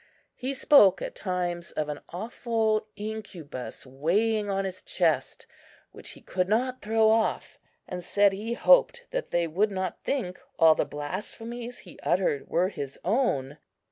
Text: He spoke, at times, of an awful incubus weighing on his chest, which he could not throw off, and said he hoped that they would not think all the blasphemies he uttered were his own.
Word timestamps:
He 0.33 0.55
spoke, 0.55 0.99
at 0.99 1.13
times, 1.13 1.71
of 1.73 1.87
an 1.87 1.99
awful 2.09 2.87
incubus 2.95 3.85
weighing 3.85 4.49
on 4.49 4.65
his 4.65 4.81
chest, 4.81 5.45
which 5.91 6.13
he 6.13 6.21
could 6.21 6.49
not 6.49 6.81
throw 6.81 7.11
off, 7.11 7.59
and 7.87 8.03
said 8.03 8.33
he 8.33 8.53
hoped 8.55 9.03
that 9.11 9.29
they 9.29 9.45
would 9.45 9.69
not 9.69 10.01
think 10.01 10.39
all 10.57 10.73
the 10.73 10.85
blasphemies 10.85 11.77
he 11.85 11.99
uttered 11.99 12.47
were 12.49 12.69
his 12.69 12.97
own. 13.05 13.59